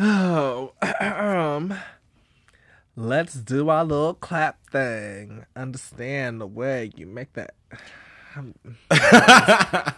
[0.00, 1.74] Oh, um,
[2.96, 5.44] let's do our little clap thing.
[5.56, 7.54] Understand the way you make that.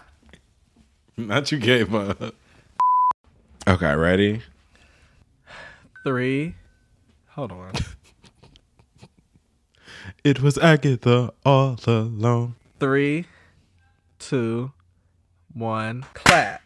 [1.16, 2.34] Not you gave up.
[3.68, 4.42] Okay, ready?
[6.04, 6.54] Three.
[7.30, 7.72] Hold on.
[10.22, 12.56] It was Agatha all alone.
[12.78, 13.24] Three,
[14.18, 14.72] two,
[15.54, 16.04] one.
[16.12, 16.60] Clap.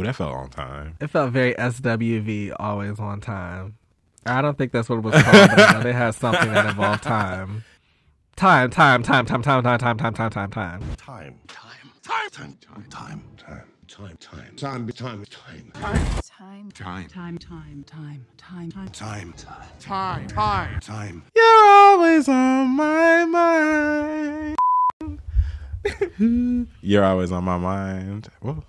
[0.00, 0.96] Oh, that felt on time.
[0.98, 3.76] It felt very SWV, always on time.
[4.24, 7.64] I don't think that's what it was called, but they had something that involved time.
[8.34, 10.80] Time, time, time, time, time, time, time, time, time, time, time.
[10.96, 12.56] Time, time, time, time,
[12.88, 13.22] time, time,
[13.88, 16.68] time, time, time, time, time, time, Time.
[16.70, 17.08] time, Time.
[17.08, 17.84] Time.
[17.86, 18.24] Time.
[18.38, 18.62] Time.
[18.62, 19.34] Time.
[19.34, 19.34] time,
[19.78, 21.24] time, time, time.
[21.36, 24.56] You're always on my mind.
[26.80, 28.28] You're always on my mind.
[28.40, 28.64] Whoa.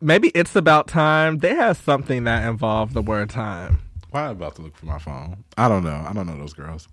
[0.00, 1.38] Maybe it's about time.
[1.38, 3.80] They have something that involved the word time.
[4.10, 5.44] Why am I about to look for my phone?
[5.56, 6.04] I don't know.
[6.06, 6.88] I don't know those girls.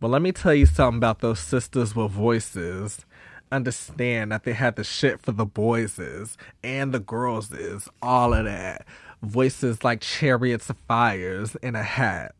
[0.00, 3.04] But let me tell you something about those sisters with voices.
[3.52, 8.86] Understand that they had the shit for the boyses and the girlses, all of that.
[9.22, 12.34] Voices like chariots of fires in a hat.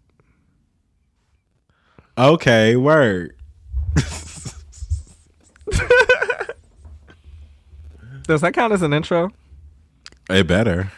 [2.16, 3.36] Okay, word.
[8.30, 9.32] Does that count as an intro?
[10.28, 10.92] It better.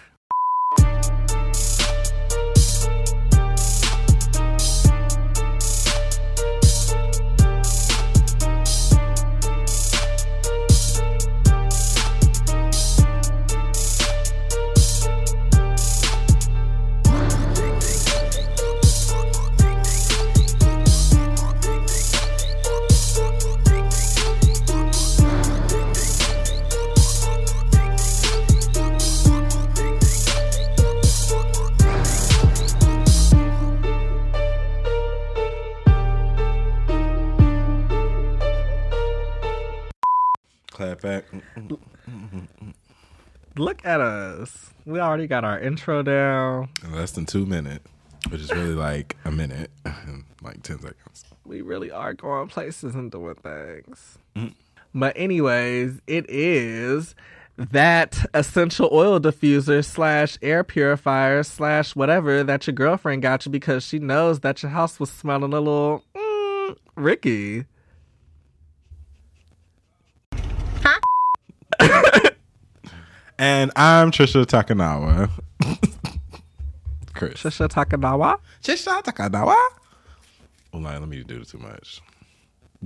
[45.23, 46.69] Already got our intro down.
[46.83, 47.87] In less than two minutes,
[48.29, 51.25] which is really like a minute and like 10 seconds.
[51.45, 54.19] We really are going places and doing things.
[54.95, 57.15] But, anyways, it is
[57.57, 63.85] that essential oil diffuser slash air purifier slash whatever that your girlfriend got you because
[63.85, 67.65] she knows that your house was smelling a little mm, Ricky.
[73.43, 75.29] And I'm Tricia Takanawa.
[77.13, 77.43] Chris.
[77.43, 78.39] Shisha Takanawa.
[78.63, 79.57] Tricia Takanawa.
[80.73, 82.01] Well, like, let me do too much.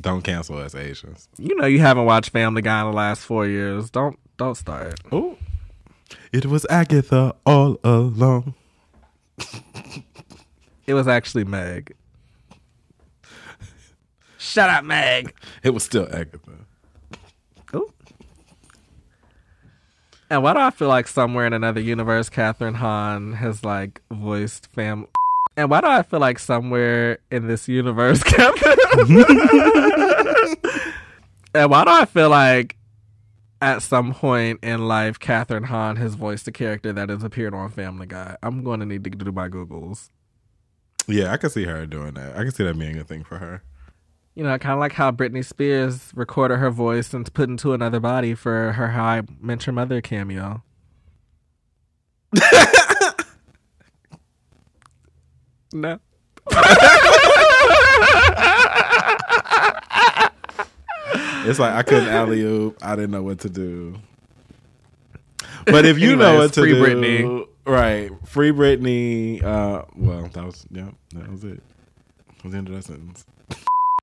[0.01, 1.29] Don't cancel us Asians.
[1.37, 3.91] You know you haven't watched Family Guy in the last four years.
[3.91, 4.99] Don't don't start.
[5.13, 5.37] Oh.
[6.33, 8.55] It was Agatha all along.
[10.87, 11.95] It was actually Meg.
[14.39, 15.35] Shut up, Meg.
[15.63, 16.65] It was still Agatha.
[20.29, 24.67] And why do I feel like somewhere in another universe, Kathryn Hahn has like voiced
[24.73, 25.07] fam?
[25.57, 28.77] And why do I feel like somewhere in this universe, Kathryn?
[31.55, 32.77] and why do I feel like
[33.63, 37.71] at some point in life, Kathryn Hahn has voiced a character that has appeared on
[37.71, 38.37] Family Guy?
[38.43, 40.11] I'm going to need to do my Googles.
[41.07, 42.37] Yeah, I can see her doing that.
[42.37, 43.63] I can see that being a thing for her.
[44.37, 47.99] You know, kind of like how Britney Spears recorded her voice and put into another
[48.01, 50.63] body for her How I Met Your Mother cameo.
[55.73, 55.99] no.
[61.49, 62.77] It's like I couldn't alley oop.
[62.83, 63.95] I didn't know what to do.
[65.65, 67.47] But if you know Anyways, what to free do, Britney.
[67.65, 68.11] right?
[68.27, 69.43] Free Britney.
[69.43, 71.63] Uh, well, that was yeah, that was it.
[72.29, 73.25] That was the end of that sentence.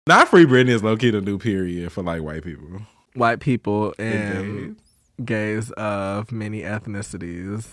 [0.06, 2.81] Not free Britney is low key the new period for like white people.
[3.14, 4.75] White people and
[5.24, 7.69] gays of many ethnicities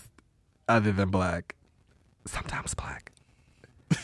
[0.69, 1.55] other than black.
[2.25, 3.11] Sometimes black.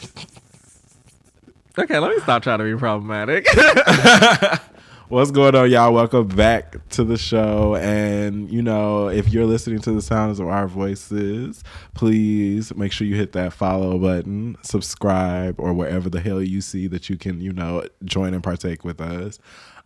[1.79, 3.47] okay, let me stop trying to be problematic.
[5.09, 5.93] What's going on, y'all?
[5.93, 7.77] Welcome back to the show.
[7.77, 11.63] And, you know, if you're listening to the sounds of our voices,
[11.93, 16.87] please make sure you hit that follow button, subscribe, or wherever the hell you see
[16.87, 19.39] that you can, you know, join and partake with us.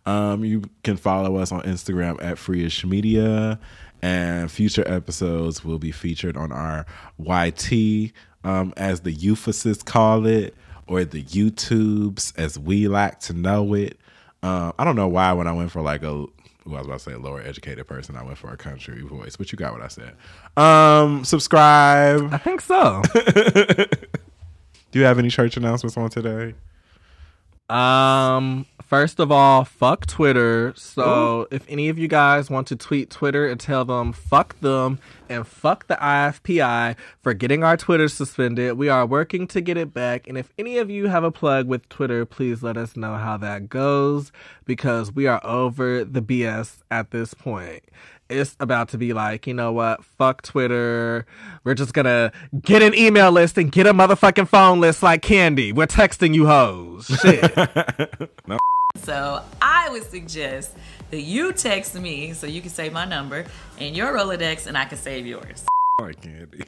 [0.06, 3.60] Um, you can follow us on Instagram at Freeish Media,
[4.02, 6.84] and future episodes will be featured on our
[7.20, 10.56] YT, um, as the euphasists call it,
[10.88, 13.98] or the YouTubes as we like to know it.
[14.42, 16.24] Uh, I don't know why when I went for like a
[16.66, 18.16] Ooh, I was about to say a lower educated person.
[18.16, 20.14] I went for a country voice, but you got what I said.
[20.56, 22.32] Um, subscribe.
[22.32, 23.02] I think so.
[24.92, 26.54] Do you have any church announcements on today?
[27.68, 30.74] Um, first of all, fuck Twitter.
[30.76, 34.98] So if any of you guys want to tweet Twitter and tell them fuck them
[35.30, 39.94] and fuck the IFPI for getting our Twitter suspended, we are working to get it
[39.94, 40.28] back.
[40.28, 43.38] And if any of you have a plug with Twitter, please let us know how
[43.38, 44.30] that goes
[44.66, 47.84] because we are over the BS at this point.
[48.28, 50.04] It's about to be like, you know what?
[50.04, 51.24] Fuck Twitter.
[51.64, 52.30] We're just gonna
[52.60, 55.72] get an email list and get a motherfucking phone list like Candy.
[55.72, 57.06] We're texting you hoes.
[57.06, 57.52] Shit.
[58.96, 60.76] So I would suggest
[61.10, 63.44] that you text me so you can save my number
[63.78, 65.64] and your Rolodex and I can save yours.
[66.00, 66.64] Like candy.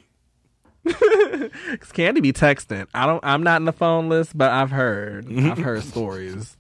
[1.79, 2.87] Cause Candy be texting.
[2.93, 3.25] I don't.
[3.25, 5.27] I'm not in the phone list, but I've heard.
[5.39, 6.59] I've heard stories.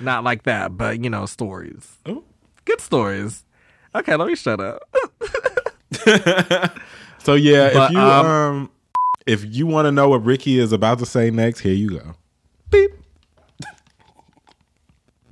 [0.00, 1.98] Not like that, but you know, stories.
[2.06, 2.24] Oh.
[2.64, 3.44] Good stories.
[3.94, 4.82] Okay, let me shut up.
[7.28, 8.70] So yeah, But, if you um, um,
[9.26, 12.14] if you want to know what Ricky is about to say next, here you go.
[12.70, 12.90] Beep.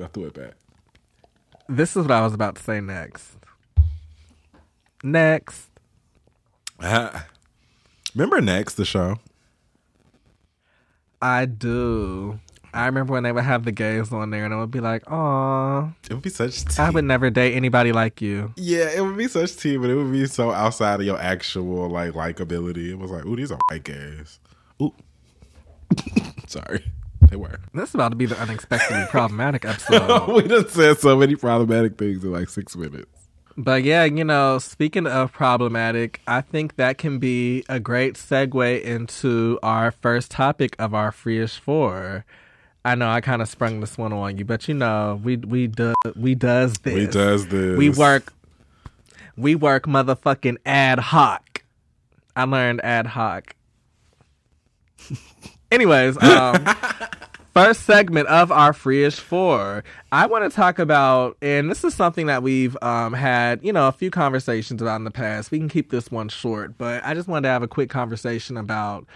[0.00, 0.54] I threw it back.
[1.68, 3.36] This is what I was about to say next.
[5.02, 5.68] Next.
[6.80, 7.20] Uh,
[8.14, 9.18] remember next the show?
[11.20, 12.38] I do.
[12.74, 15.10] I remember when they would have the gays on there, and I would be like,
[15.10, 16.82] "Aw, It would be such tea.
[16.82, 19.94] I would never date anybody like you." yeah, it would be such tea, but it
[19.94, 22.90] would be so outside of your actual like likability.
[22.90, 24.40] It was like, ooh, these are white gays."
[24.82, 24.92] Ooh,
[26.46, 26.84] sorry,
[27.28, 27.58] they were.
[27.74, 30.28] This is about to be the unexpectedly problematic episode.
[30.34, 33.10] we just said so many problematic things in like six minutes.
[33.58, 38.82] But yeah, you know, speaking of problematic, I think that can be a great segue
[38.82, 42.26] into our first topic of our Freeish Four.
[42.84, 45.68] I know I kind of sprung this one on you, but you know, we we
[45.68, 46.94] do we does this.
[46.94, 47.78] We does this.
[47.78, 48.32] We work.
[49.38, 51.64] We work motherfucking ad hoc.
[52.36, 53.56] I learned ad hoc.
[55.70, 56.64] Anyways, um,
[57.54, 62.26] first segment of our Freeish Four, I want to talk about, and this is something
[62.26, 65.50] that we've um, had, you know, a few conversations about in the past.
[65.50, 68.56] We can keep this one short, but I just wanted to have a quick conversation
[68.56, 69.06] about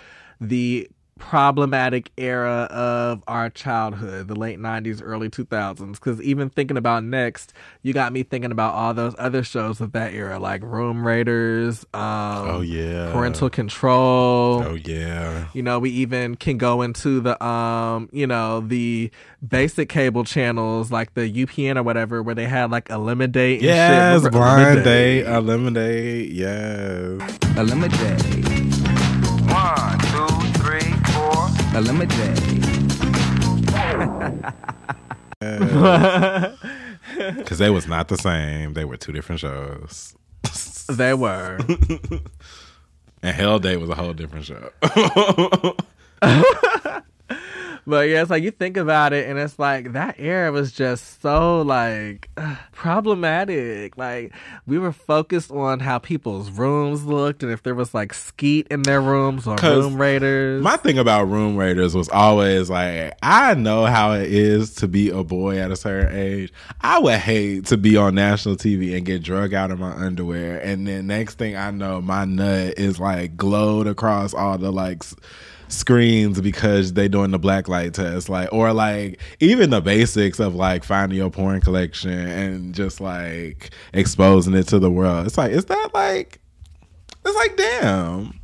[0.40, 0.88] the
[1.20, 5.92] problematic era of our childhood, the late 90s, early 2000s.
[5.92, 7.52] Because even thinking about Next,
[7.82, 11.84] you got me thinking about all those other shows of that era, like Room Raiders,
[11.94, 13.12] um, Oh yeah.
[13.12, 14.62] Parental Control.
[14.66, 15.46] Oh yeah.
[15.54, 19.10] You know, we even can go into the um, you know, the
[19.46, 23.58] basic cable channels like the UPN or whatever, where they had like Eliminate.
[23.60, 24.24] And Yes, shit.
[24.24, 24.84] Remember blind Eliminate?
[24.84, 26.32] date, eliminate.
[26.32, 27.38] Yes.
[27.56, 27.90] Eliminate.
[27.90, 28.70] One, two, three,
[29.50, 29.99] four.
[31.74, 32.40] Eliminate.
[37.38, 38.74] Because they was not the same.
[38.74, 40.14] They were two different shows.
[40.90, 41.56] They were.
[43.22, 44.70] And Hell Day was a whole different show.
[47.90, 51.20] But yeah, it's like you think about it, and it's like that era was just
[51.20, 52.30] so like
[52.72, 53.98] problematic.
[53.98, 54.32] Like
[54.64, 58.82] we were focused on how people's rooms looked, and if there was like skeet in
[58.82, 60.62] their rooms or room raiders.
[60.62, 65.10] My thing about Room Raiders was always like, I know how it is to be
[65.10, 66.52] a boy at a certain age.
[66.80, 70.60] I would hate to be on national TV and get drug out of my underwear,
[70.60, 75.02] and then next thing I know, my nut is like glowed across all the like.
[75.72, 80.54] Screens because they doing the black light test like or like even the basics of
[80.54, 85.26] like finding your porn collection and just like exposing it to the world.
[85.26, 86.40] It's like is that like
[87.24, 88.38] it's like damn.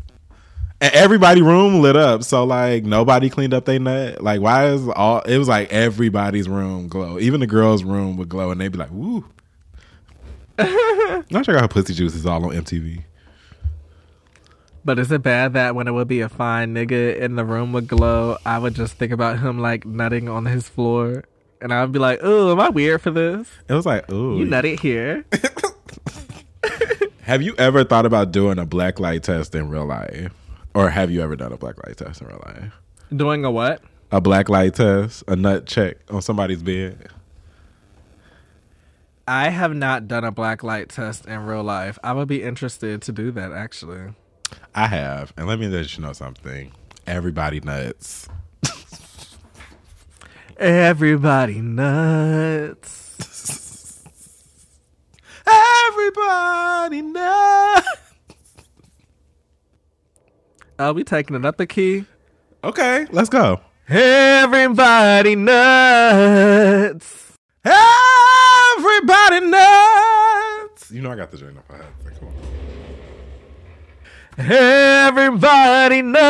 [0.78, 4.22] And everybody room lit up so like nobody cleaned up their nut.
[4.22, 7.18] Like why is all it was like everybody's room glow.
[7.18, 9.24] Even the girls room would glow and they'd be like woo
[11.30, 13.02] not sure how pussy juice is all on mtv
[14.86, 17.72] But is it bad that when it would be a fine nigga in the room
[17.72, 21.24] would glow, I would just think about him like nutting on his floor,
[21.60, 23.48] and I would be like, "Oh, am I weird for this?
[23.68, 25.24] it was like ooh You nutted here."
[27.22, 30.32] have you ever thought about doing a black light test in real life
[30.72, 32.72] or have you ever done a black light test in real life
[33.14, 33.82] Doing a what?
[34.12, 37.08] a black light test a nut check on somebody's bed
[39.26, 41.98] I have not done a black light test in real life.
[42.04, 44.12] I would be interested to do that actually.
[44.74, 46.72] I have and let me let you know something
[47.06, 48.28] everybody nuts
[50.58, 53.02] Everybody nuts.
[55.46, 57.88] everybody nuts
[60.78, 62.06] Are we taking it up a key?
[62.64, 67.34] okay let's go Everybody nuts.
[67.64, 70.90] Everybody nuts.
[70.90, 71.64] You know I got the joint up.
[71.70, 71.76] I
[74.36, 75.08] had to- Come on.
[75.08, 76.22] Everybody nuts.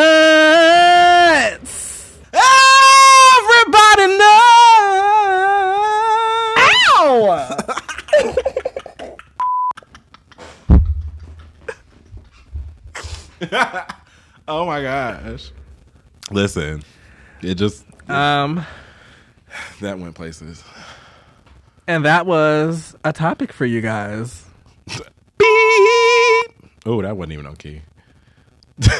[2.32, 4.26] Everybody knows.
[6.98, 7.56] Ow.
[14.48, 15.50] Oh my gosh.
[16.30, 16.82] Listen,
[17.42, 18.64] it just Um,
[19.80, 20.62] that went places.
[21.88, 24.44] and that was a topic for you guys.
[26.88, 27.82] Oh, that wasn't even on key.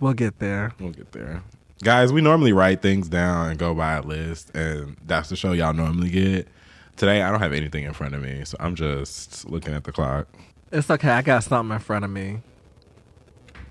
[0.00, 0.72] We'll get there.
[0.80, 1.42] We'll get there.
[1.82, 5.52] Guys, we normally write things down and go by a list, and that's the show
[5.52, 6.48] y'all normally get.
[6.96, 9.92] Today, I don't have anything in front of me, so I'm just looking at the
[9.92, 10.26] clock.
[10.72, 11.10] It's okay.
[11.10, 12.40] I got something in front of me.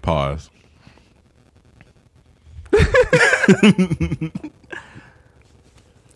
[0.01, 0.49] Pause.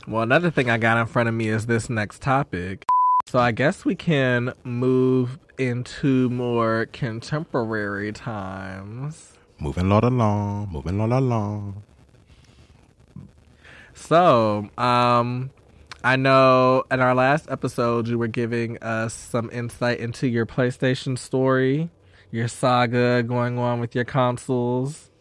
[0.08, 2.86] Well, another thing I got in front of me is this next topic.
[3.28, 9.34] So I guess we can move into more contemporary times.
[9.60, 11.84] Moving lot along, moving lot along.
[13.94, 15.50] So, um,
[16.06, 21.18] I know in our last episode you were giving us some insight into your PlayStation
[21.18, 21.90] story,
[22.32, 25.12] your saga going on with your consoles.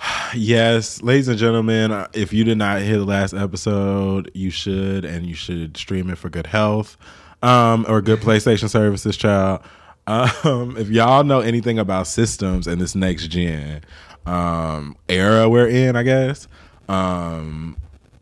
[0.34, 5.04] Yes, ladies and gentlemen, uh, if you did not hear the last episode, you should,
[5.04, 6.96] and you should stream it for good health
[7.42, 9.60] um, or good PlayStation services, child.
[10.06, 13.82] Um, if y'all know anything about systems and this next gen
[14.26, 16.46] um, era we're in, I guess,
[16.88, 17.76] um,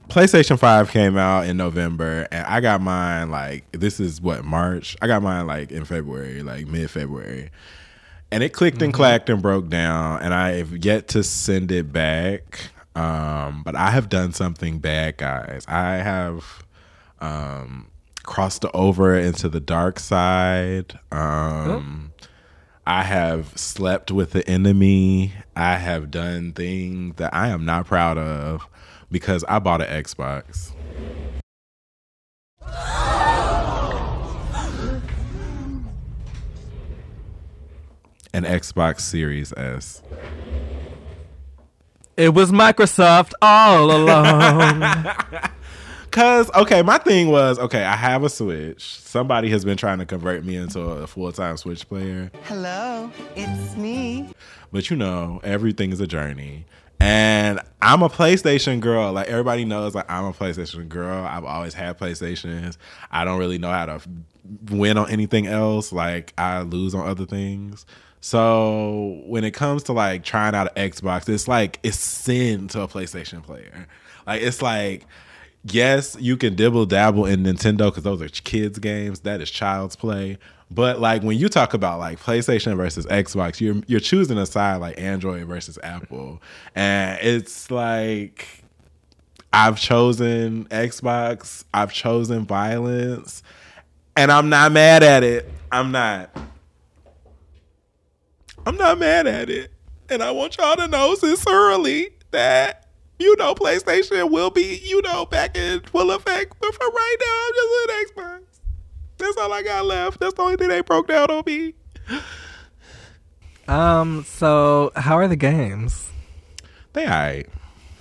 [0.08, 4.96] PlayStation 5 came out in November, and I got mine like, this is what, March?
[5.02, 7.50] I got mine like in February, like mid February
[8.30, 11.92] and it clicked and clacked and broke down and i have yet to send it
[11.92, 12.70] back.
[12.94, 15.64] Um, but i have done something bad guys.
[15.68, 16.64] I have
[17.20, 17.88] um,
[18.24, 20.98] crossed over into the dark side.
[21.12, 22.12] Um,
[22.86, 25.32] i have slept with the enemy.
[25.54, 28.66] I have done things that i am not proud of
[29.10, 30.72] because i bought an xbox
[38.38, 40.00] an xbox series s
[42.16, 44.82] It was Microsoft all along.
[46.10, 47.84] Cause okay, my thing was okay.
[47.84, 48.98] I have a Switch.
[48.98, 53.76] Somebody has been trying to convert me into a full time Switch player, Hello, it's
[53.76, 54.32] me.
[54.72, 56.64] but you know everything is a journey.
[57.00, 59.12] And I'm a PlayStation girl.
[59.12, 61.24] Like everybody knows, like I'm a PlayStation girl.
[61.24, 62.76] I've always had PlayStations.
[63.12, 64.00] I don't really know how to
[64.70, 65.92] win on anything else.
[65.92, 67.84] Like I lose on other things.
[68.20, 72.82] So when it comes to like trying out an Xbox, it's like it's sin to
[72.82, 73.86] a PlayStation player.
[74.26, 75.06] Like it's like
[75.64, 79.20] yes, you can dibble dabble in Nintendo because those are kids games.
[79.20, 80.38] That is child's play.
[80.70, 84.76] But like when you talk about like PlayStation versus Xbox, you're you're choosing a side
[84.76, 86.42] like Android versus Apple,
[86.74, 88.64] and it's like
[89.52, 91.64] I've chosen Xbox.
[91.72, 93.42] I've chosen violence,
[94.16, 95.50] and I'm not mad at it.
[95.72, 96.36] I'm not.
[98.66, 99.72] I'm not mad at it.
[100.10, 102.86] And I want y'all to know sincerely that,
[103.18, 106.54] you know, PlayStation will be, you know, back in full effect.
[106.60, 108.40] But for right now, I'm just an Xbox.
[109.18, 110.20] That's all I got left.
[110.20, 111.74] That's the only thing they broke down on me.
[113.68, 116.10] um, so how are the games?
[116.92, 117.48] They alright.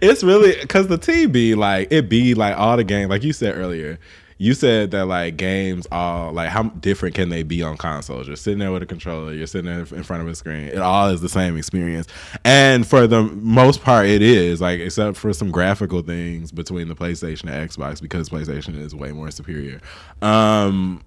[0.00, 3.32] it's really because the team be like it be like all the games like you
[3.32, 3.98] said earlier.
[4.40, 8.26] You said that like games all like how different can they be on consoles?
[8.26, 10.68] You're sitting there with a controller, you're sitting there in front of a screen.
[10.68, 12.06] It all is the same experience,
[12.42, 16.94] and for the most part, it is like except for some graphical things between the
[16.94, 19.78] PlayStation and Xbox because PlayStation is way more superior.
[20.22, 21.02] Um,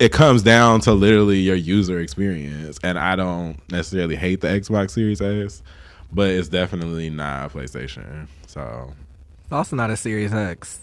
[0.00, 4.90] it comes down to literally your user experience, and I don't necessarily hate the Xbox
[4.90, 5.62] Series S,
[6.12, 8.26] but it's definitely not a PlayStation.
[8.48, 8.92] So
[9.52, 10.80] also not a Series X.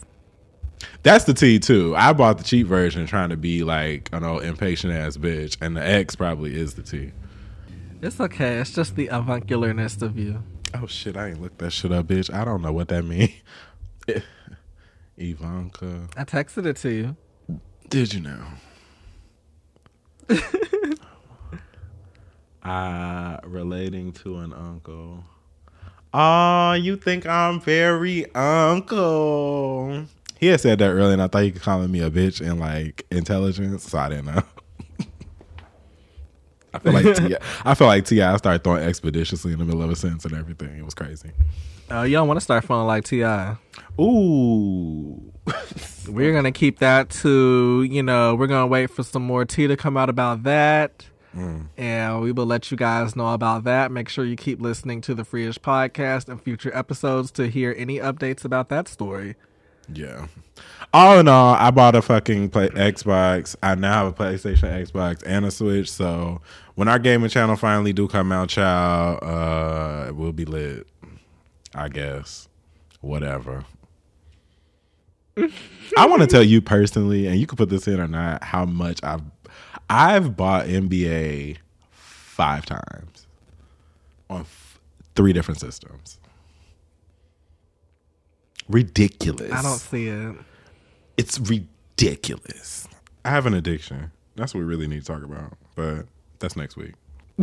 [1.02, 1.94] that's the T too.
[1.96, 5.76] I bought the cheap version, trying to be like an old impatient ass bitch, and
[5.76, 7.12] the X probably is the T.
[8.02, 8.58] It's okay.
[8.58, 10.42] It's just the avuncularness of you.
[10.74, 12.32] Oh shit, I ain't looked that shit up, bitch.
[12.32, 13.32] I don't know what that means.
[15.16, 17.16] Ivanka, I texted it to you.
[17.88, 18.44] did you know?
[22.62, 25.24] uh relating to an uncle.
[26.12, 30.06] Oh, you think I'm very uncle?
[30.40, 32.58] He had said that earlier, and I thought he could calling me a bitch and
[32.58, 34.42] like intelligence, so I didn't know.
[36.72, 37.36] I feel like Ti.
[37.64, 40.78] I feel like Ti started throwing expeditiously in the middle of a sentence and everything.
[40.78, 41.32] It was crazy.
[41.90, 43.22] Uh, oh, you don't want to start feeling like Ti.
[44.00, 45.30] Ooh,
[46.08, 48.34] We're gonna keep that to you know.
[48.34, 51.04] We're gonna wait for some more tea to come out about that,
[51.36, 51.66] mm.
[51.76, 53.92] and we will let you guys know about that.
[53.92, 57.98] Make sure you keep listening to the Freeish podcast and future episodes to hear any
[57.98, 59.36] updates about that story.
[59.94, 60.26] Yeah.
[60.92, 63.54] All in all, I bought a fucking play- Xbox.
[63.62, 65.90] I now have a PlayStation, Xbox, and a Switch.
[65.90, 66.40] So
[66.74, 70.88] when our gaming channel finally do come out, child, uh, it will be lit.
[71.74, 72.48] I guess.
[73.00, 73.64] Whatever.
[75.96, 78.64] I want to tell you personally, and you can put this in or not, how
[78.64, 79.22] much I've
[79.88, 81.56] I've bought NBA
[81.90, 83.26] five times
[84.28, 84.80] on f-
[85.16, 86.18] three different systems.
[88.70, 89.50] Ridiculous.
[89.52, 90.36] I don't see it.
[91.16, 92.86] It's ridiculous.
[93.24, 94.12] I have an addiction.
[94.36, 95.54] That's what we really need to talk about.
[95.74, 96.06] But
[96.38, 96.94] that's next week.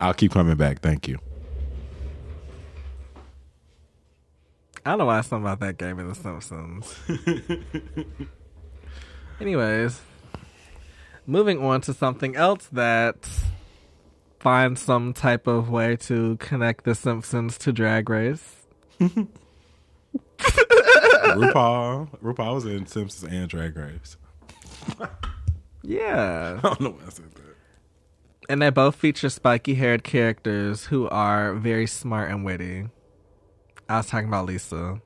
[0.00, 0.80] I'll keep coming back.
[0.80, 1.18] Thank you.
[4.84, 6.98] I don't know why something about that game in The Simpsons.
[9.40, 10.00] Anyways,
[11.24, 13.28] moving on to something else that
[14.40, 18.57] finds some type of way to connect The Simpsons to Drag Race.
[20.40, 22.08] RuPaul.
[22.22, 24.16] RuPaul was in Simpsons and Drag Race.
[25.82, 26.58] Yeah.
[26.64, 27.42] I don't know why I said that.
[28.48, 32.88] And they both feature spiky haired characters who are very smart and witty.
[33.88, 35.00] I was talking about Lisa.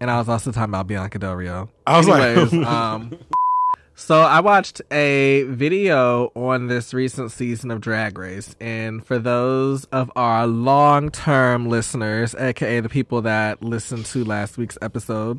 [0.00, 1.70] And I was also talking about Bianca Del Rio.
[1.86, 3.18] I was like- um
[4.00, 9.84] so I watched a video on this recent season of Drag Race, and for those
[9.84, 15.38] of our long-term listeners, aka the people that listened to last week's episode,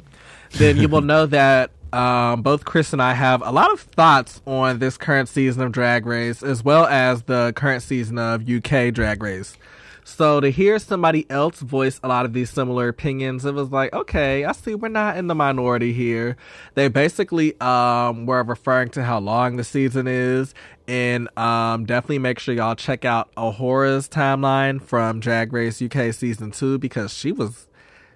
[0.52, 4.44] then you will know that um, both Chris and I have a lot of thoughts
[4.46, 8.94] on this current season of Drag Race, as well as the current season of UK
[8.94, 9.58] Drag Race.
[10.04, 13.94] So to hear somebody else voice a lot of these similar opinions, it was like,
[13.94, 16.38] okay, I see we're not in the minority here.
[16.74, 20.54] They basically um, were referring to how long the season is,
[20.88, 26.52] and um, definitely make sure y'all check out A'Whora's timeline from Drag Race UK season
[26.52, 27.68] two because she was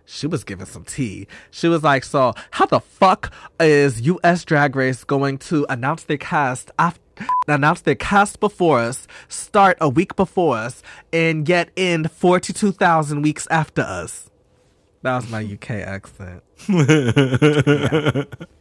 [0.06, 1.28] she was giving some tea.
[1.50, 4.45] She was like, "So, how the fuck is U.S.
[4.45, 7.05] Drag Race going to announce their cast after?"
[7.47, 10.82] Announce their cast before us, start a week before us,
[11.13, 14.30] and yet end 42,000 weeks after us.
[15.01, 16.43] That was my UK accent.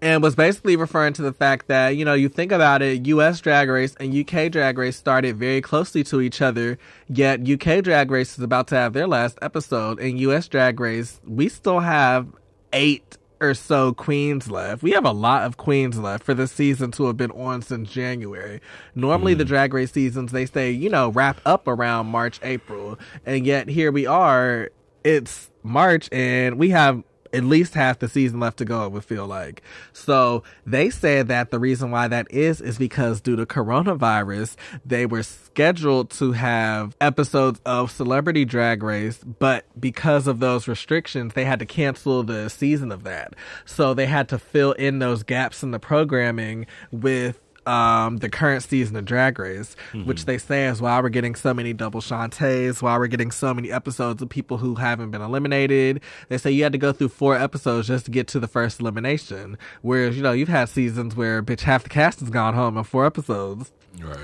[0.00, 3.40] and was basically referring to the fact that you know you think about it US
[3.40, 8.10] drag race and UK drag race started very closely to each other yet UK drag
[8.10, 12.28] race is about to have their last episode and US drag race we still have
[12.72, 14.82] 8 or so queens left.
[14.82, 17.90] We have a lot of queens left for this season to have been on since
[17.90, 18.60] January.
[18.94, 19.48] Normally the hmm.
[19.48, 22.98] drag race seasons they say, you know, wrap up around March, April.
[23.24, 24.70] And yet here we are,
[25.04, 29.04] it's March and we have at least half the season left to go, it would
[29.04, 29.62] feel like.
[29.92, 35.06] So they said that the reason why that is is because due to coronavirus, they
[35.06, 41.44] were scheduled to have episodes of Celebrity Drag Race, but because of those restrictions, they
[41.44, 43.34] had to cancel the season of that.
[43.64, 48.62] So they had to fill in those gaps in the programming with um, the current
[48.62, 52.80] season of Drag Race, which they say is why we're getting so many double Shantays,
[52.80, 56.00] why we're getting so many episodes of people who haven't been eliminated.
[56.28, 58.80] They say you had to go through four episodes just to get to the first
[58.80, 59.58] elimination.
[59.82, 62.84] Whereas, you know, you've had seasons where bitch half the cast has gone home in
[62.84, 63.70] four episodes.
[64.00, 64.16] Right.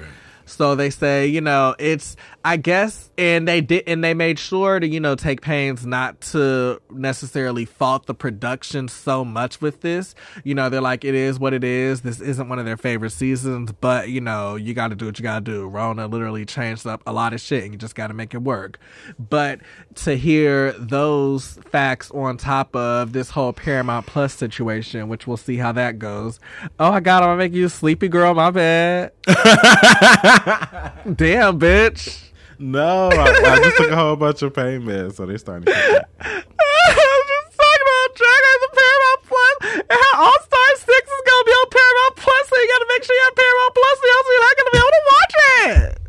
[0.46, 4.78] So they say, you know, it's I guess and they did and they made sure
[4.78, 10.14] to, you know, take pains not to necessarily fault the production so much with this.
[10.44, 12.02] You know, they're like it is what it is.
[12.02, 15.18] This isn't one of their favorite seasons, but you know, you got to do what
[15.18, 15.66] you got to do.
[15.66, 18.42] Rona literally changed up a lot of shit and you just got to make it
[18.42, 18.78] work.
[19.18, 19.60] But
[19.96, 25.56] to hear those facts on top of this whole Paramount Plus situation, which we'll see
[25.56, 26.40] how that goes.
[26.78, 29.12] Oh, my God, I got to make you a sleepy girl, my bad.
[31.14, 32.22] Damn, bitch.
[32.58, 35.72] No, I, I just took a whole bunch of pain meds, so they're starting to.
[35.74, 39.54] I'm just talking about Drag Race on Paramount Plus
[39.90, 42.78] and how All Star 6 is going to be on Paramount Plus, so you got
[42.78, 44.94] to make sure you have Paramount Plus, or else you're not going to be able
[44.94, 45.34] to watch
[45.66, 46.04] it.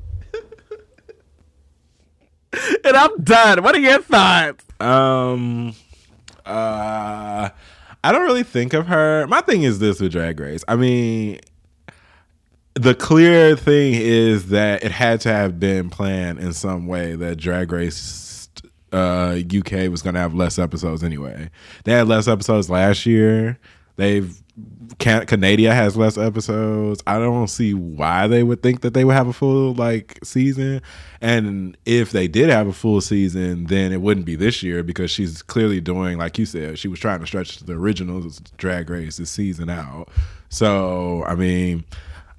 [2.86, 3.64] and I'm done.
[3.64, 4.66] What are your thoughts?
[4.80, 5.74] Um,
[6.46, 7.50] uh,
[8.04, 9.28] I don't really think of her.
[9.28, 10.64] My thing is this with Drag Race.
[10.68, 11.40] I mean,
[12.76, 17.38] the clear thing is that it had to have been planned in some way that
[17.38, 18.50] Drag Race
[18.92, 21.50] uh, UK was going to have less episodes anyway.
[21.86, 23.58] They had less episodes last year.
[23.96, 24.38] They've
[25.00, 27.02] Can- Canada has less episodes.
[27.08, 30.82] I don't see why they would think that they would have a full like season.
[31.22, 35.12] And if they did have a full season, then it wouldn't be this year because
[35.12, 39.18] she's clearly doing, like you said, she was trying to stretch the original Drag Race
[39.18, 40.10] this season out.
[40.50, 41.84] So I mean,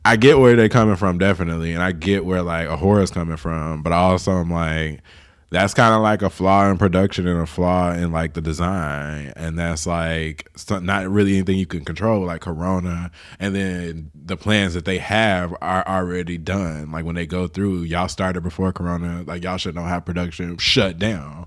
[0.06, 3.36] I get where they're coming from definitely, and I get where like a A'Whora's coming
[3.36, 5.02] from, but also I'm like
[5.50, 9.32] that's kind of like a flaw in production and a flaw in like the design
[9.36, 10.48] and that's like
[10.82, 15.54] not really anything you can control like corona and then the plans that they have
[15.60, 16.90] are already done.
[16.90, 20.56] Like when they go through y'all started before corona like y'all should know how production
[20.58, 21.46] shut down.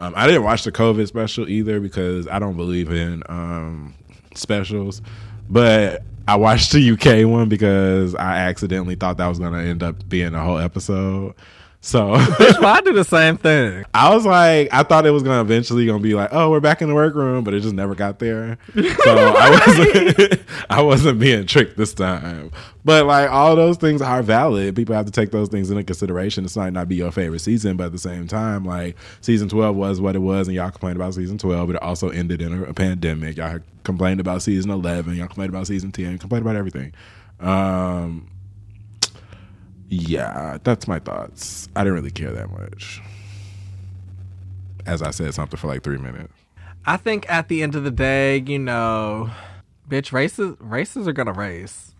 [0.00, 3.94] Um, i didn't watch the covid special either because i don't believe in um,
[4.34, 5.00] specials
[5.48, 10.08] but i watched the uk one because i accidentally thought that was to end up
[10.08, 11.34] being a whole episode
[11.84, 13.84] so Well, I do the same thing.
[13.92, 16.80] I was like, I thought it was gonna eventually gonna be like, oh, we're back
[16.80, 18.56] in the workroom, but it just never got there.
[18.72, 18.82] So
[19.36, 22.52] I wasn't, I wasn't being tricked this time.
[22.84, 24.76] But like all those things are valid.
[24.76, 26.44] People have to take those things into consideration.
[26.44, 29.74] It's might not be your favorite season, but at the same time, like season twelve
[29.74, 32.52] was what it was, and y'all complained about season twelve, but it also ended in
[32.52, 33.36] a, a pandemic.
[33.36, 35.16] Y'all complained about season eleven.
[35.16, 36.16] Y'all complained about season ten.
[36.18, 36.92] Complained about everything.
[37.40, 38.28] Um,
[39.92, 41.68] yeah, that's my thoughts.
[41.76, 43.02] I didn't really care that much.
[44.86, 46.32] As I said something for like three minutes.
[46.86, 49.30] I think at the end of the day, you know,
[49.86, 51.94] bitch, races races are gonna race.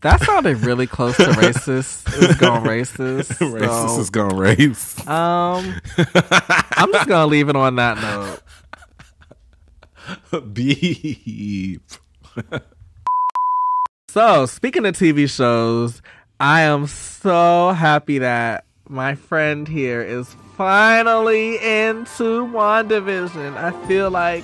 [0.00, 2.12] That sounded really close to racist.
[2.20, 3.28] Is going racist.
[3.38, 5.06] Racist so, is gonna race.
[5.06, 5.80] Um,
[6.72, 8.40] I'm just gonna leave it on that
[10.32, 10.52] note.
[10.52, 11.82] Beep.
[14.08, 16.02] So, speaking of TV shows,
[16.40, 23.58] I am so happy that my friend here is finally into WandaVision.
[23.58, 24.42] I feel like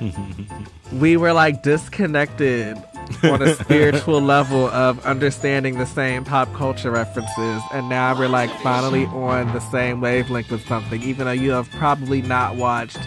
[0.92, 2.76] we were like disconnected
[3.22, 8.50] on a spiritual level of understanding the same pop culture references, and now we're like
[8.58, 12.98] finally on the same wavelength with something, even though you have probably not watched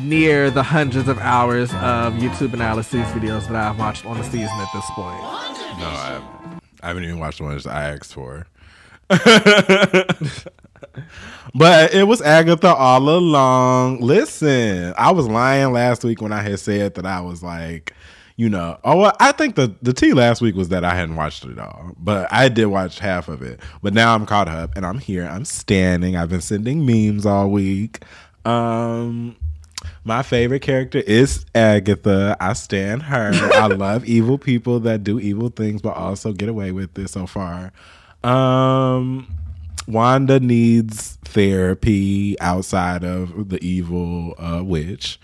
[0.00, 4.44] near the hundreds of hours of YouTube analysis videos that I've watched on the season
[4.44, 5.22] at this point.
[5.78, 6.39] No, I haven't.
[6.82, 8.46] I haven't even watched the ones I asked for.
[11.54, 14.00] but it was Agatha all along.
[14.00, 17.94] Listen, I was lying last week when I had said that I was like,
[18.36, 21.44] you know, oh, I think the the tea last week was that I hadn't watched
[21.44, 23.60] it all, but I did watch half of it.
[23.82, 25.26] But now I'm caught up and I'm here.
[25.26, 26.16] I'm standing.
[26.16, 28.02] I've been sending memes all week.
[28.46, 29.36] Um,
[30.04, 32.36] my favorite character is Agatha.
[32.40, 33.30] I stand her.
[33.34, 37.26] I love evil people that do evil things, but also get away with it so
[37.26, 37.72] far.
[38.22, 39.26] Um,
[39.86, 45.20] Wanda needs therapy outside of the evil uh, witch.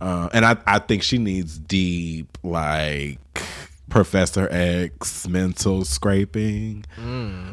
[0.00, 3.18] Uh, and I, I think she needs deep, like
[3.94, 6.84] Professor X mental scraping.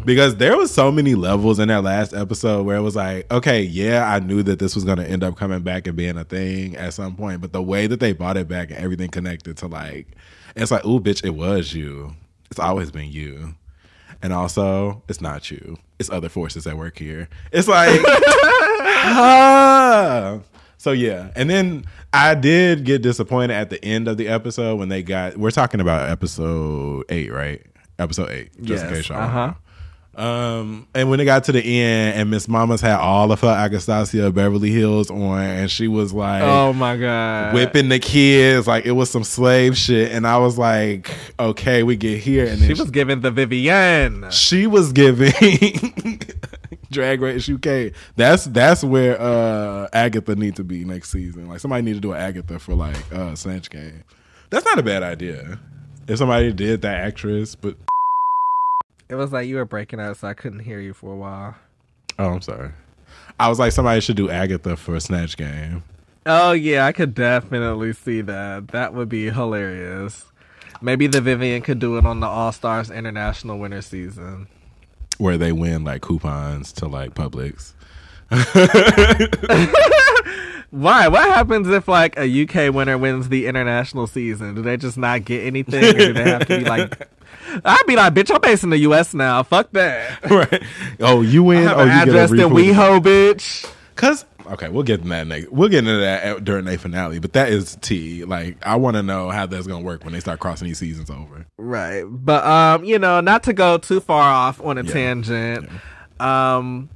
[0.04, 3.62] Because there was so many levels in that last episode where it was like, okay,
[3.62, 6.24] yeah, I knew that this was going to end up coming back and being a
[6.24, 9.56] thing at some point, but the way that they brought it back and everything connected
[9.58, 10.08] to like,
[10.56, 12.16] it's like, ooh, bitch, it was you.
[12.50, 13.54] It's always been you.
[14.24, 15.78] And also, it's not you.
[16.00, 17.30] It's other forces at work here.
[17.52, 18.02] It's like,
[18.84, 20.40] ah.
[20.82, 24.90] So yeah, and then I did get disappointed at the end of the episode when
[24.90, 25.38] they got.
[25.38, 27.62] We're talking about episode eight, right?
[28.00, 29.20] Episode eight, just in Yes, case y'all.
[29.20, 29.54] uh-huh.
[30.14, 33.56] Um, and when it got to the end, and Miss Mama's had all of her
[33.66, 37.54] Agastasia Beverly Hills on, and she was like, Oh my god.
[37.54, 41.96] whipping the kids like it was some slave shit, and I was like, okay, we
[41.96, 44.32] get here, and then She was giving the Vivienne.
[44.32, 45.32] she was giving
[46.92, 47.94] Drag Race UK.
[48.16, 51.48] That's that's where uh Agatha need to be next season.
[51.48, 54.04] Like somebody need to do an Agatha for like uh Snatch Game.
[54.50, 55.60] That's not a bad idea.
[56.08, 57.78] If somebody did that actress, but
[59.10, 61.56] It was like you were breaking out, so I couldn't hear you for a while.
[62.20, 62.72] oh, I'm sorry.
[63.40, 65.84] I was like somebody should do Agatha for a Snatch Game.
[66.26, 68.68] Oh yeah, I could definitely see that.
[68.70, 70.26] That would be hilarious.
[70.82, 74.48] Maybe the Vivienne could do it on the All Stars International Winter Season.
[75.22, 77.74] Where they win like coupons to like Publix.
[80.72, 81.08] Why?
[81.10, 84.56] What happens if like a UK winner wins the international season?
[84.56, 87.08] Do they just not get anything, or do they have to be like?
[87.64, 89.14] I'd be like, bitch, I'm based in the U.S.
[89.14, 89.44] now.
[89.44, 90.28] Fuck that.
[90.28, 90.64] right.
[91.00, 91.68] Oh, you win.
[91.68, 93.06] I have oh, an you address in get a refund.
[93.06, 93.72] WeHo, bitch.
[93.96, 95.52] Cause okay, we'll get into that.
[95.52, 97.20] We'll get into that during a finale.
[97.20, 98.24] But that is T.
[98.26, 101.10] Like I want to know how that's gonna work when they start crossing these seasons
[101.10, 101.46] over.
[101.58, 102.04] Right.
[102.08, 104.92] But um, you know, not to go too far off on a Yeah.
[104.94, 105.70] tangent.
[106.20, 106.90] Um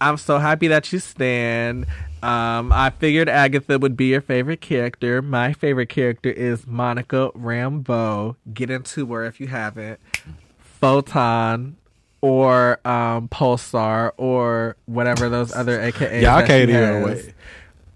[0.00, 1.86] I'm so happy that you stand.
[2.22, 5.22] Um, I figured Agatha would be your favorite character.
[5.22, 8.36] My favorite character is Monica Rambeau.
[8.52, 9.98] Get into her if you haven't.
[10.80, 11.76] Photon
[12.20, 16.22] or um, Pulsar or whatever those other AKAs.
[16.22, 17.34] Y'all can't even wait.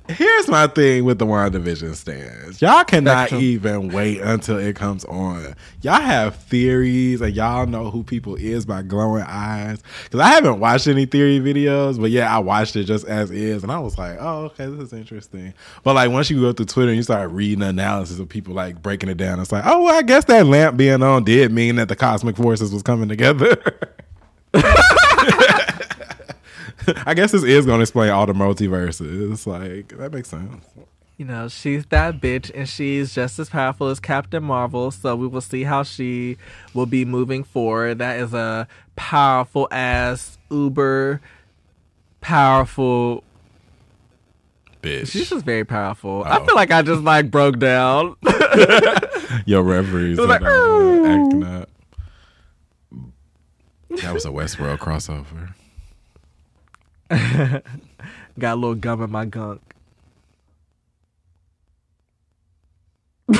[0.08, 2.60] Here's my thing with the WandaVision stands.
[2.60, 3.40] Y'all cannot Spectrum.
[3.40, 5.54] even wait until it comes on.
[5.80, 9.80] Y'all have theories and y'all know who people is by glowing eyes.
[10.04, 13.62] Because I haven't watched any theory videos, but yeah, I watched it just as is.
[13.62, 15.54] And I was like, oh, okay, this is interesting.
[15.84, 18.54] But like once you go through Twitter and you start reading the analysis of people
[18.54, 21.52] like breaking it down, it's like, oh, well, I guess that lamp being on did
[21.52, 23.62] mean that the cosmic forces was coming together.
[27.06, 29.46] I guess this is going to explain all the multiverses.
[29.46, 30.64] Like that makes sense.
[31.18, 35.26] You know, she's that bitch and she's just as powerful as Captain Marvel, so we
[35.28, 36.36] will see how she
[36.74, 37.98] will be moving forward.
[37.98, 41.20] That is a powerful ass, uber
[42.20, 43.22] powerful.
[44.82, 46.24] Bitch, She's just very powerful.
[46.24, 46.44] I Oh.
[46.44, 48.16] feel like I just like broke down.
[49.46, 49.62] your
[50.18, 51.68] are like, acting up.
[54.00, 55.54] That was a Westworld crossover.
[58.38, 59.60] Got a little gum in my gunk.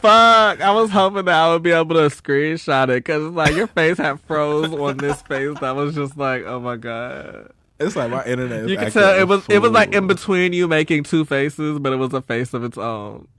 [0.00, 0.60] Fuck!
[0.60, 3.66] I was hoping that I would be able to screenshot it because it's like your
[3.66, 5.58] face had froze on this face.
[5.60, 7.52] That was just like, oh my god.
[7.80, 8.64] It's like my internet.
[8.64, 11.78] Is You can tell it was it was like in between you making two faces,
[11.78, 13.28] but it was a face of its own.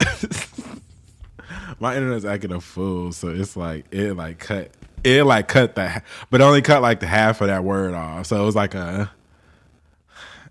[1.78, 4.70] my internet's acting a fool, so it's like it like cut
[5.04, 8.26] it like cut that, but only cut like the half of that word off.
[8.26, 9.10] So it was like a.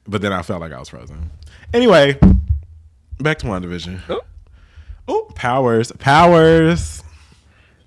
[0.07, 1.29] But then I felt like I was frozen.
[1.73, 2.17] Anyway,
[3.19, 4.01] back to WandaVision.
[4.09, 4.21] Oh.
[5.07, 7.03] Oh, powers, powers.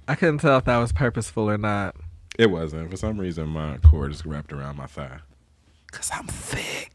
[0.09, 1.97] I couldn't tell if that was purposeful or not.
[2.39, 2.91] It wasn't.
[2.91, 5.19] For some reason, my cord is wrapped around my thigh.
[5.91, 6.93] Cause I'm thick.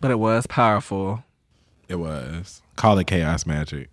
[0.00, 1.24] But it was powerful.
[1.88, 2.62] It was.
[2.76, 3.88] Call it chaos magic.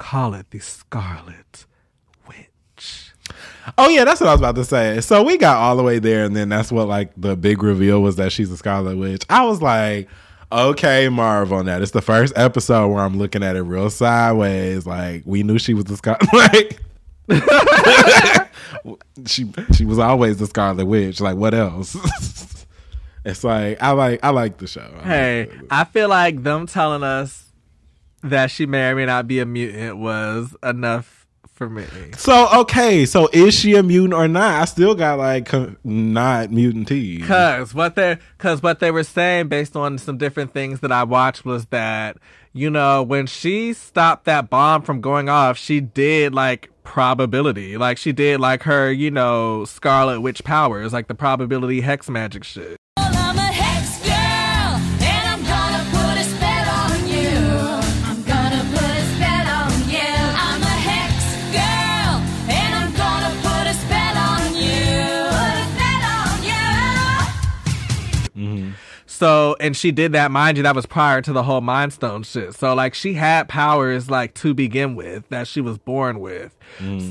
[0.00, 1.66] Call it the Scarlet
[2.26, 3.12] Witch.
[3.76, 4.98] Oh yeah, that's what I was about to say.
[5.02, 8.00] So we got all the way there, and then that's what like the big reveal
[8.00, 9.24] was that she's a Scarlet Witch.
[9.28, 10.08] I was like,
[10.50, 11.82] okay, Marv on that.
[11.82, 14.86] It's the first episode where I'm looking at it real sideways.
[14.86, 16.78] Like we knew she was the Scarlet.
[17.28, 18.48] Like
[19.26, 21.20] she she was always the Scarlet Witch.
[21.20, 21.94] Like what else?
[23.24, 24.80] it's like I like I like the show.
[24.80, 25.52] I like Hey, it.
[25.70, 27.44] I feel like them telling us
[28.22, 31.20] that she may or may not be a mutant was enough
[31.60, 31.84] for me.
[32.16, 34.62] So okay, so is she a mutant or not?
[34.62, 37.20] I still got like co- not mutant T.
[37.20, 41.04] Cause what they cause what they were saying based on some different things that I
[41.04, 42.16] watched was that,
[42.54, 47.76] you know, when she stopped that bomb from going off, she did like probability.
[47.76, 52.42] Like she did like her, you know, Scarlet Witch powers, like the probability hex magic
[52.42, 52.78] shit.
[68.50, 68.72] Put a spell on you.
[69.06, 72.22] So, and she did that, mind you, that was prior to the whole Mind Stone
[72.22, 72.54] shit.
[72.54, 76.56] So, like, she had powers, like, to begin with, that she was born with.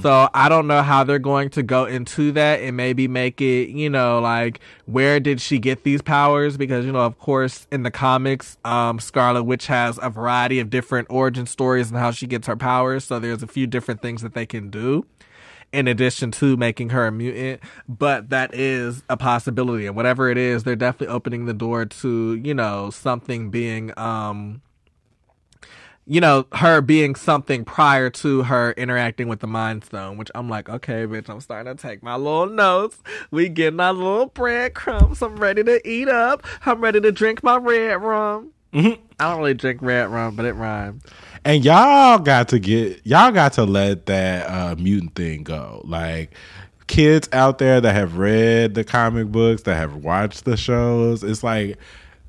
[0.02, 3.70] So, I don't know how they're going to go into that and maybe make it,
[3.70, 6.56] you know, like, where did she get these powers?
[6.56, 10.70] Because, you know, of course, in the comics, um, Scarlet Witch has a variety of
[10.70, 13.04] different origin stories and how she gets her powers.
[13.04, 15.06] So, there's a few different things that they can do
[15.72, 19.86] in addition to making her a mutant, but that is a possibility.
[19.86, 24.62] And whatever it is, they're definitely opening the door to, you know, something being, um,
[26.08, 30.50] you know, her being something prior to her interacting with the Mind Stone, which I'm
[30.50, 32.98] like, okay, bitch, I'm starting to take my little notes.
[33.30, 35.22] We getting our little breadcrumbs.
[35.22, 36.44] I'm ready to eat up.
[36.66, 38.54] I'm ready to drink my red rum.
[38.74, 41.02] I don't really drink red rum, but it rhymed.
[41.46, 45.82] And y'all got to get y'all got to let that uh, mutant thing go.
[45.86, 46.34] Like
[46.88, 51.44] kids out there that have read the comic books, that have watched the shows, it's
[51.44, 51.78] like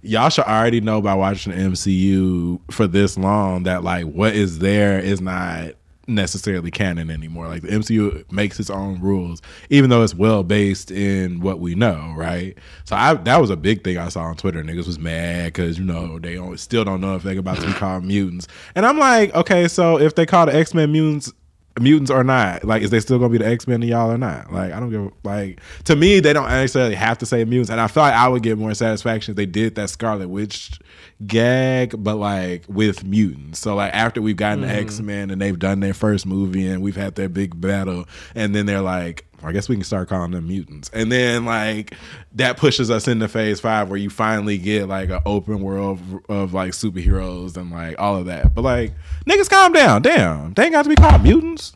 [0.02, 4.98] y'all should already know by watching MCU for this long that like what is there
[4.98, 5.72] is not
[6.14, 7.48] necessarily canon anymore.
[7.48, 11.74] Like the MCU makes its own rules, even though it's well based in what we
[11.74, 12.56] know, right?
[12.84, 14.62] So I that was a big thing I saw on Twitter.
[14.62, 17.72] Niggas was mad because you know they still don't know if they're about to be
[17.72, 21.32] called mutants, and I'm like, okay, so if they call the X Men mutants
[21.78, 22.64] mutants or not.
[22.64, 24.52] Like is they still gonna be the x-men to y'all or not?
[24.52, 27.80] Like i don't give like to me they don't necessarily have to say mutants and
[27.80, 30.78] i feel like i would get more satisfaction if they did that scarlet witch
[31.26, 33.58] gag but like with mutants.
[33.58, 34.84] So like after we've gotten the mm-hmm.
[34.84, 38.66] x-men and they've done their first movie and we've had their big battle and then
[38.66, 40.90] they're like I guess we can start calling them mutants.
[40.92, 41.94] And then like
[42.34, 46.54] that pushes us into phase five where you finally get like an open world of,
[46.54, 48.54] like superheroes and like all of that.
[48.54, 48.92] But like
[49.26, 50.02] niggas calm down.
[50.02, 50.54] Damn.
[50.54, 51.72] They ain't got to be called mutants.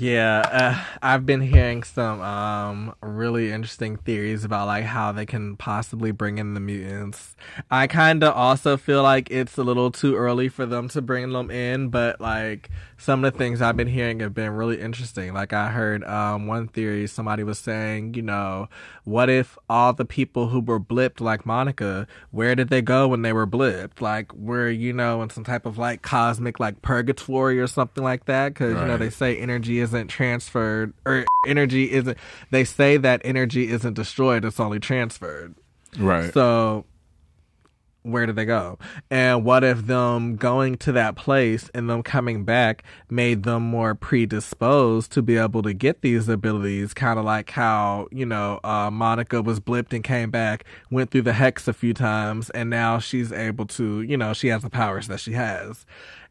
[0.00, 5.56] Yeah, uh, I've been hearing some um, really interesting theories about like how they can
[5.56, 7.34] possibly bring in the mutants.
[7.68, 11.32] I kind of also feel like it's a little too early for them to bring
[11.32, 12.70] them in, but like
[13.00, 15.32] some of the things I've been hearing have been really interesting.
[15.32, 18.68] Like I heard um, one theory somebody was saying, you know,
[19.04, 23.22] what if all the people who were blipped like Monica, where did they go when
[23.22, 24.00] they were blipped?
[24.00, 28.24] Like were you know in some type of like cosmic like purgatory or something like
[28.24, 28.48] that?
[28.48, 32.18] Because you know they say energy isn't transferred or energy isn't.
[32.50, 35.54] They say that energy isn't destroyed; it's only transferred.
[35.96, 36.34] Right.
[36.34, 36.84] So
[38.10, 38.78] where did they go?
[39.10, 43.94] And what if them going to that place and them coming back made them more
[43.94, 46.94] predisposed to be able to get these abilities?
[46.94, 51.22] Kind of like how, you know, uh, Monica was blipped and came back, went through
[51.22, 54.70] the hex a few times, and now she's able to, you know, she has the
[54.70, 55.86] powers that she has.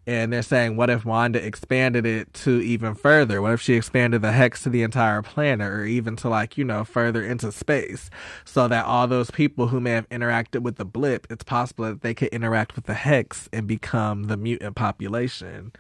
[0.08, 3.42] And they're saying, what if Wanda expanded it to even further?
[3.42, 6.64] What if she expanded the hex to the entire planet or even to like, you
[6.64, 8.10] know, further into space
[8.46, 12.04] so that all those people who may have interacted with the blip, it's possible that
[12.04, 15.74] they could interact with the hex and become the mutant population.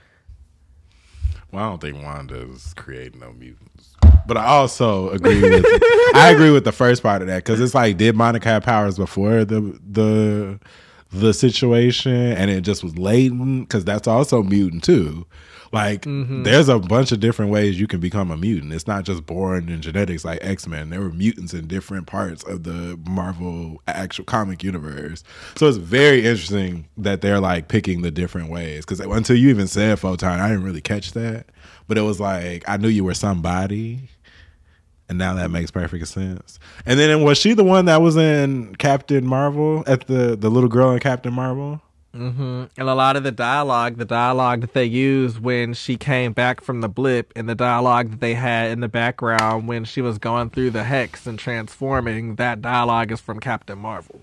[1.53, 3.95] Well, I don't think Wanda's creating no mutants.
[4.27, 5.65] But I also agree with
[6.13, 8.97] I agree with the first part of that because it's like, did Monica have powers
[8.97, 10.59] before the the
[11.19, 13.67] the situation, and it just was latent?
[13.67, 15.25] Because that's also mutant too.
[15.71, 16.43] Like, mm-hmm.
[16.43, 18.73] there's a bunch of different ways you can become a mutant.
[18.73, 20.89] It's not just born in genetics like X Men.
[20.89, 25.23] There were mutants in different parts of the Marvel actual comic universe.
[25.55, 28.85] So it's very interesting that they're like picking the different ways.
[28.85, 31.47] Because until you even said photon, I didn't really catch that.
[31.87, 34.09] But it was like I knew you were somebody,
[35.09, 36.59] and now that makes perfect sense.
[36.85, 40.69] And then was she the one that was in Captain Marvel at the the little
[40.69, 41.81] girl in Captain Marvel?
[42.13, 46.33] hmm And a lot of the dialogue, the dialogue that they used when she came
[46.33, 50.01] back from the blip, and the dialogue that they had in the background when she
[50.01, 54.21] was going through the hex and transforming, that dialogue is from Captain Marvel.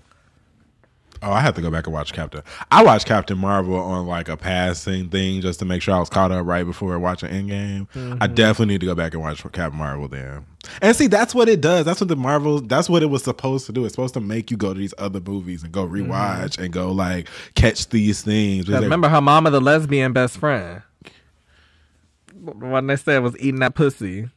[1.21, 2.41] Oh, I have to go back and watch Captain.
[2.71, 6.09] I watched Captain Marvel on like a passing thing just to make sure I was
[6.09, 7.87] caught up right before watching Endgame.
[7.93, 8.33] I mm-hmm.
[8.33, 10.45] definitely need to go back and watch Captain Marvel then.
[10.81, 11.85] And see, that's what it does.
[11.85, 12.61] That's what the Marvel.
[12.61, 13.85] That's what it was supposed to do.
[13.85, 16.11] It's supposed to make you go to these other movies and go mm-hmm.
[16.11, 18.67] rewatch and go like catch these things.
[18.67, 20.81] remember her mama, the lesbian best friend.
[22.41, 24.29] What they said was eating that pussy.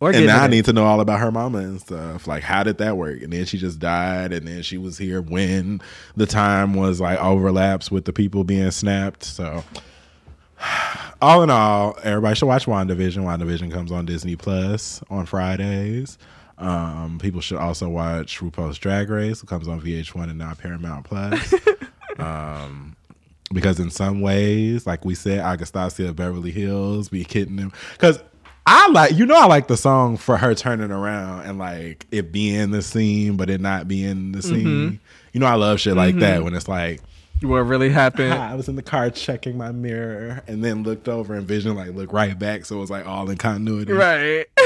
[0.00, 2.28] Or and now I need to know all about her mama and stuff.
[2.28, 3.20] Like, how did that work?
[3.20, 5.80] And then she just died, and then she was here when
[6.16, 9.24] the time was like overlaps with the people being snapped.
[9.24, 9.64] So,
[11.22, 13.24] all in all, everybody should watch WandaVision.
[13.24, 16.16] WandaVision comes on Disney Plus on Fridays.
[16.58, 19.42] Um, people should also watch RuPaul's Drag Race.
[19.42, 21.54] It comes on VH1 and now Paramount Plus.
[22.18, 22.96] um,
[23.52, 27.72] because in some ways, like we said, Agastasia Beverly Hills be kidding them.
[27.92, 28.22] Because
[28.70, 32.30] I like, you know, I like the song for her turning around and like it
[32.30, 34.48] being the scene, but it not being the mm-hmm.
[34.48, 35.00] scene.
[35.32, 36.44] You know, I love shit like that mm-hmm.
[36.44, 37.00] when it's like,
[37.40, 38.34] what really happened.
[38.34, 41.94] I was in the car checking my mirror and then looked over and Vision like
[41.94, 43.92] looked right back, so it was like all in continuity.
[43.94, 44.44] right.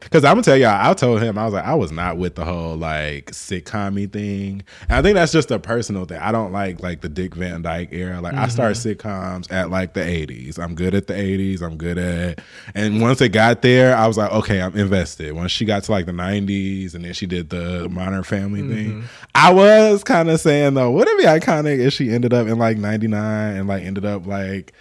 [0.00, 2.34] Because I'm gonna tell y'all, I told him I was like, I was not with
[2.34, 4.62] the whole like sitcom thing.
[4.88, 6.18] And I think that's just a personal thing.
[6.18, 8.20] I don't like like the Dick Van Dyke era.
[8.20, 9.08] Like I started mm-hmm.
[9.08, 10.58] sitcoms at like the 80s.
[10.58, 11.62] I'm good at the 80s.
[11.62, 12.40] I'm good at.
[12.74, 15.32] And once it got there, I was like, okay, I'm invested.
[15.32, 18.90] Once she got to like the 90s, and then she did the Modern Family thing,
[18.90, 19.06] mm-hmm.
[19.34, 22.58] I was kind of saying though, would it be iconic if she ended up in
[22.58, 24.72] like 99 and like ended up like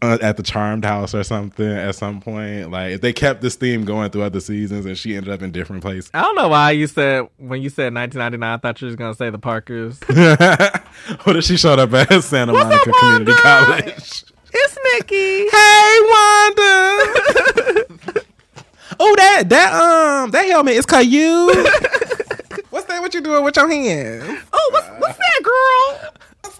[0.00, 2.70] at the Charmed House or something at some point.
[2.70, 5.52] Like if they kept this theme going throughout the seasons, and she ended up in
[5.52, 6.10] different places.
[6.14, 8.42] I don't know why you said when you said 1999.
[8.42, 10.00] I thought you was gonna say the Parkers.
[11.24, 13.42] what if she showed up at Santa Monica Community Wanda?
[13.42, 14.24] College?
[14.56, 15.48] it's Nikki.
[15.50, 16.62] Hey Wanda.
[19.00, 21.46] oh that that um that helmet is Caillou.
[22.70, 23.00] What's that?
[23.00, 24.42] What you doing with your hands?
[24.52, 26.14] Oh, what's what's that, girl?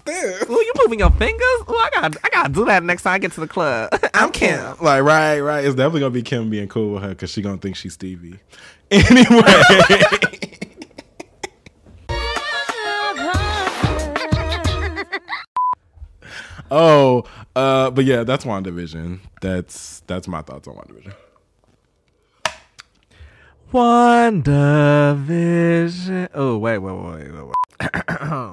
[0.05, 0.47] What's that?
[0.49, 1.41] Oh, you moving your fingers?
[1.67, 3.91] Oh, I got I gotta do that next time I get to the club.
[4.15, 4.61] I'm Kim.
[4.81, 5.65] Like right, right.
[5.65, 8.39] It's definitely gonna be Kim being cool with her because she gonna think she's Stevie.
[8.91, 9.41] Anyway.
[16.71, 17.25] Oh,
[17.55, 19.21] uh, but yeah, that's WandaVision.
[19.41, 21.13] That's that's my thoughts on WandaVision.
[23.73, 26.29] WandaVision.
[26.35, 27.55] Oh, wait, wait, wait, wait, wait.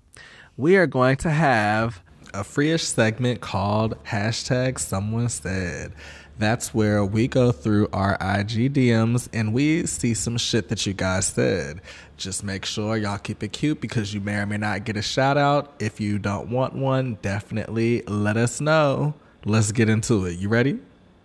[0.57, 2.03] we are going to have
[2.35, 5.93] a freeish segment called hashtag someone said.
[6.41, 10.95] That's where we go through our IG DMs and we see some shit that you
[10.95, 11.83] guys said.
[12.17, 15.03] Just make sure y'all keep it cute because you may or may not get a
[15.03, 15.75] shout out.
[15.79, 19.15] If you don't want one, definitely let us know.
[19.45, 20.39] Let's get into it.
[20.39, 20.79] You ready?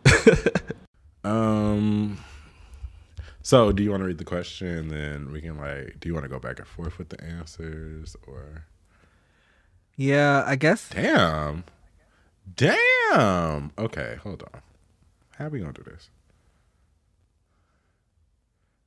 [1.25, 2.19] Um.
[3.41, 5.99] So, do you want to read the question, and then we can like?
[5.99, 8.65] Do you want to go back and forth with the answers, or?
[9.95, 10.89] Yeah, I guess.
[10.89, 11.63] Damn.
[12.55, 13.71] Damn.
[13.77, 14.61] Okay, hold on.
[15.37, 16.09] How are we gonna do this?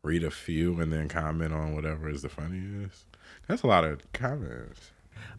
[0.02, 3.04] Read a few and then comment on whatever is the funniest.
[3.46, 4.92] That's a lot of comments.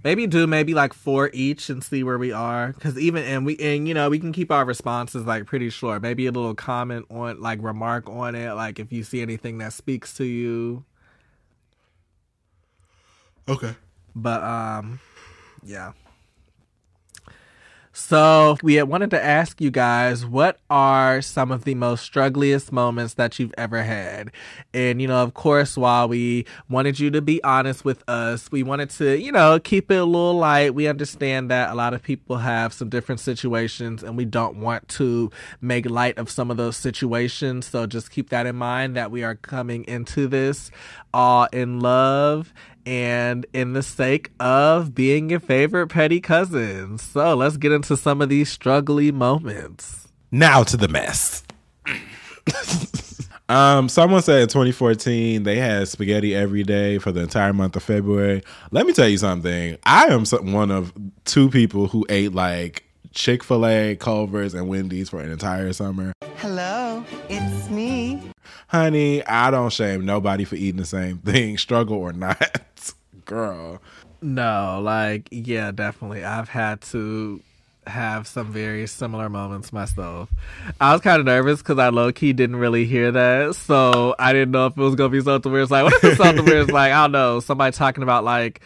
[0.04, 2.74] Maybe do maybe like four each and see where we are.
[2.74, 6.02] Cause even and we and you know we can keep our responses like pretty short.
[6.02, 9.74] Maybe a little comment on like remark on it, like if you see anything that
[9.74, 10.86] speaks to you.
[13.48, 13.76] Okay.
[14.16, 15.00] But um,
[15.64, 15.94] yeah.
[18.00, 23.16] So we wanted to ask you guys what are some of the most struggliest moments
[23.16, 24.32] that you've ever had,
[24.74, 28.64] and you know, of course, while we wanted you to be honest with us, we
[28.64, 30.74] wanted to you know keep it a little light.
[30.74, 34.88] We understand that a lot of people have some different situations, and we don't want
[34.90, 35.30] to
[35.62, 37.68] make light of some of those situations.
[37.68, 40.72] So just keep that in mind that we are coming into this
[41.14, 42.54] all in love
[42.90, 47.04] and in the sake of being your favorite petty cousins.
[47.04, 50.08] So let's get into some of these struggly moments.
[50.32, 51.44] Now to the mess.
[53.50, 57.84] um, someone said in 2014 they had spaghetti every day for the entire month of
[57.84, 58.42] February.
[58.72, 59.78] Let me tell you something.
[59.86, 60.92] I am one of
[61.26, 66.12] two people who ate like Chick Fil A, Culver's, and Wendy's for an entire summer.
[66.38, 68.20] Hello, it's me.
[68.68, 72.62] Honey, I don't shame nobody for eating the same thing, struggle or not.
[73.30, 73.80] Girl.
[74.24, 76.26] No, like, yeah, definitely.
[76.26, 77.42] I've had to
[77.86, 80.32] have some very similar moments myself.
[80.82, 83.54] I was kind of nervous because I low key didn't really hear that.
[83.56, 86.18] So I didn't know if it was to be something where it's like, what if
[86.18, 88.62] something where it's like, I don't know, somebody talking about like,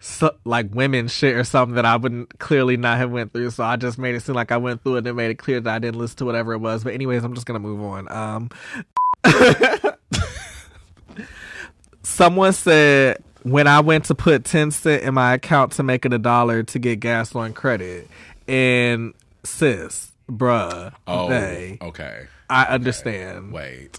[0.00, 3.50] so, like women shit or something that I wouldn't clearly not have went through.
[3.50, 5.60] So I just made it seem like I went through it and made it clear
[5.60, 6.82] that I didn't listen to whatever it was.
[6.82, 8.10] But anyways, I'm just gonna move on.
[8.10, 8.50] Um,
[12.02, 16.12] someone said when I went to put ten cent in my account to make it
[16.12, 18.08] a dollar to get gas on credit,
[18.46, 19.14] and
[19.44, 22.26] sis, bruh, Oh, they, okay.
[22.50, 23.52] I understand.
[23.52, 23.98] Wait.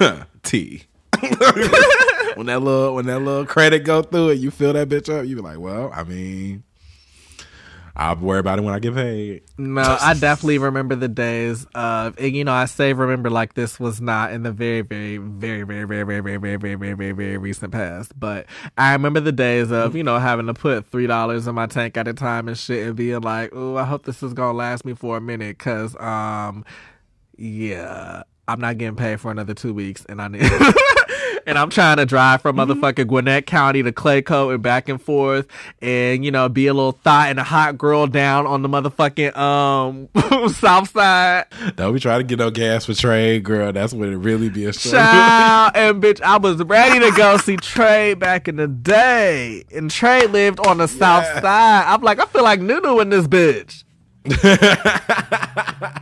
[0.42, 0.84] T.
[2.34, 5.24] when that little when that little credit go through it, you fill that bitch up.
[5.26, 6.62] You be like, well, I mean,
[7.98, 9.42] I'll worry about it when I get paid.
[9.56, 13.80] No, I definitely remember the days of, and you know, I say remember like this
[13.80, 17.12] was not in the very, very, very, very, very, very, very, very, very, very, very,
[17.12, 18.12] very recent past.
[18.18, 21.66] But I remember the days of, you know, having to put three dollars in my
[21.66, 24.56] tank at a time and shit, and being like, "Oh, I hope this is gonna
[24.56, 26.66] last me for a minute," because, um,
[27.38, 30.42] yeah, I'm not getting paid for another two weeks, and I need.
[31.46, 35.46] And I'm trying to drive from motherfucking Gwinnett County to Clayco and back and forth,
[35.80, 39.36] and you know, be a little thought and a hot girl down on the motherfucking
[39.36, 40.08] um
[40.52, 41.46] south side.
[41.76, 43.72] Don't be trying to get no gas for Trey, girl.
[43.72, 45.00] That's when it really be a struggle.
[45.00, 49.88] Child, and bitch, I was ready to go see Trey back in the day, and
[49.88, 51.84] Trey lived on the south side.
[51.86, 53.84] I'm like, I feel like Nunu in this bitch.
[54.28, 56.00] I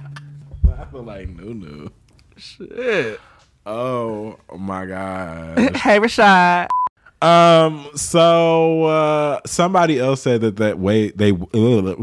[0.90, 1.90] feel like Nunu.
[2.36, 3.20] Shit.
[3.66, 5.58] Oh my god.
[5.76, 6.68] hey, Rashad.
[7.22, 7.88] Um.
[7.94, 11.32] So uh somebody else said that that way they.
[11.32, 11.94] Uh,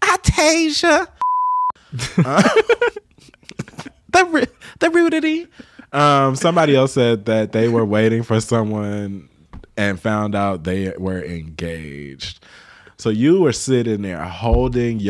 [0.00, 1.08] Atasia.
[2.18, 2.42] Uh,
[4.12, 5.46] the the rudity.
[5.92, 9.28] Um, somebody else said that they were waiting for someone
[9.76, 12.44] and found out they were engaged.
[12.98, 15.00] So you were sitting there holding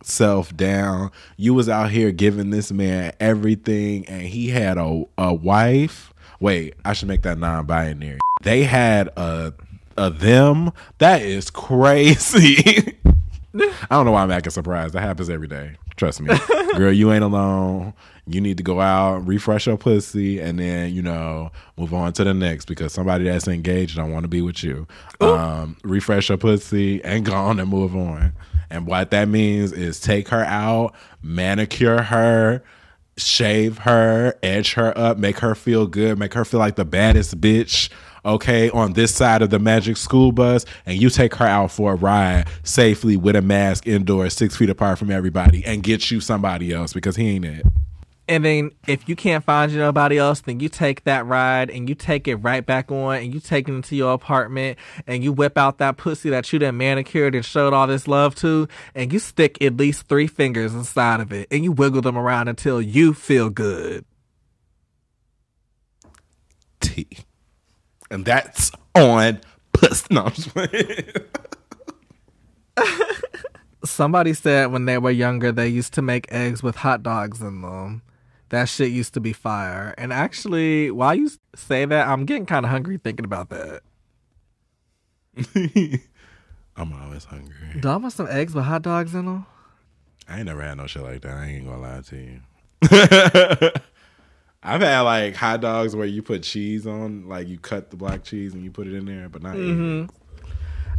[0.00, 1.10] yourself down.
[1.36, 6.12] You was out here giving this man everything, and he had a a wife.
[6.40, 8.18] Wait, I should make that non-binary.
[8.42, 9.52] They had a
[9.96, 10.72] a them.
[10.98, 12.96] That is crazy.
[13.54, 14.94] I don't know why I'm acting surprised.
[14.94, 15.76] That happens every day.
[15.96, 16.32] Trust me.
[16.76, 17.92] Girl, you ain't alone.
[18.26, 22.24] You need to go out, refresh your pussy, and then, you know, move on to
[22.24, 24.86] the next because somebody that's engaged don't want to be with you.
[25.20, 28.34] Um, refresh your pussy and go on and move on.
[28.70, 32.62] And what that means is take her out, manicure her,
[33.16, 37.40] shave her, edge her up, make her feel good, make her feel like the baddest
[37.40, 37.90] bitch,
[38.24, 41.92] okay, on this side of the magic school bus, and you take her out for
[41.92, 46.20] a ride safely with a mask indoors, six feet apart from everybody, and get you
[46.20, 47.66] somebody else because he ain't it.
[48.28, 51.94] And then if you can't find nobody else, then you take that ride and you
[51.94, 55.56] take it right back on and you take it into your apartment and you whip
[55.56, 59.18] out that pussy that you done manicured and showed all this love to and you
[59.18, 63.14] stick at least three fingers inside of it and you wiggle them around until you
[63.14, 64.04] feel good.
[66.80, 67.08] T.
[68.10, 69.40] And that's on
[69.72, 70.10] puss.
[70.10, 71.04] No, I'm just playing.
[73.84, 77.62] Somebody said when they were younger they used to make eggs with hot dogs in
[77.62, 78.02] them.
[78.50, 79.94] That shit used to be fire.
[79.98, 83.82] And actually, while you say that, I'm getting kind of hungry thinking about that.
[86.76, 87.80] I'm always hungry.
[87.80, 89.46] Do I want some eggs with hot dogs in them?
[90.28, 91.32] I ain't never had no shit like that.
[91.36, 92.40] I ain't gonna lie to you.
[94.62, 98.24] I've had like hot dogs where you put cheese on, like you cut the black
[98.24, 100.08] cheese and you put it in there, but not Mhm.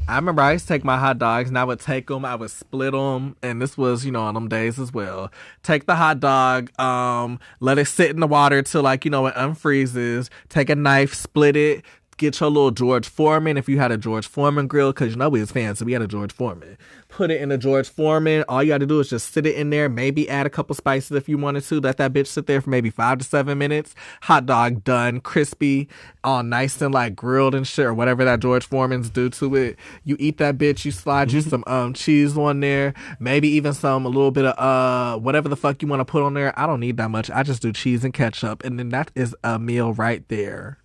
[0.10, 2.34] I remember I used to take my hot dogs and I would take them, I
[2.34, 5.32] would split them, and this was, you know, on them days as well.
[5.62, 9.28] Take the hot dog, um, let it sit in the water till like, you know,
[9.28, 10.30] it unfreezes.
[10.49, 11.86] Take a knife, split it,
[12.20, 15.30] get your little George Foreman if you had a George Foreman grill, because you know
[15.30, 16.78] we was fans, so we had a George Foreman.
[17.07, 18.43] Put it in a George Foreman.
[18.47, 20.76] All you got to do is just sit it in there, maybe add a couple
[20.76, 21.80] spices if you wanted to.
[21.80, 23.95] Let that bitch sit there for maybe five to seven minutes.
[24.24, 25.88] Hot dog done, crispy,
[26.24, 29.78] all nice and like grilled and shit, or whatever that George Foreman's do to it.
[30.03, 34.05] You eat that bitch, you slide you some um cheese on there, maybe even some
[34.05, 36.53] a little bit of uh whatever the fuck you want to put on there.
[36.59, 37.32] I don't need that much.
[37.32, 40.78] I just do cheese and ketchup, and then that is a meal right there.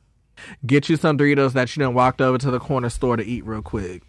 [0.67, 3.45] Get you some Doritos that you done walked over to the corner store to eat
[3.45, 4.03] real quick.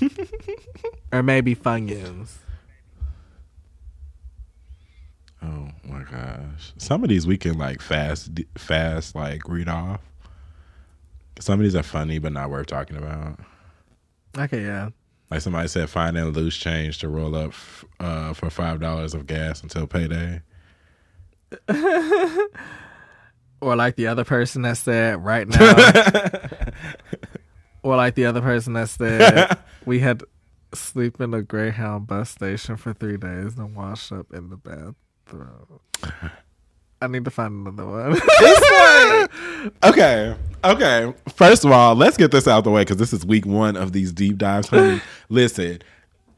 [1.12, 2.36] or maybe Funyuns.
[5.42, 6.72] Oh my gosh.
[6.78, 10.00] Some of these we can like fast fast like read off.
[11.40, 13.38] Some of these are funny but not worth talking about.
[14.36, 14.90] Okay, yeah.
[15.30, 17.52] Like somebody said finding loose change to roll up
[18.00, 20.42] uh, for five dollars of gas until payday.
[23.60, 26.72] Or like the other person that said right now.
[27.82, 30.22] or like the other person that said we had
[30.74, 35.80] sleep in a Greyhound bus station for three days and wash up in the bathroom.
[37.00, 38.20] I need to find another one.
[39.84, 40.34] Okay.
[40.64, 41.12] Okay.
[41.34, 43.76] First of all, let's get this out of the way because this is week one
[43.76, 44.68] of these deep dives.
[44.68, 45.00] Honey.
[45.28, 45.80] Listen,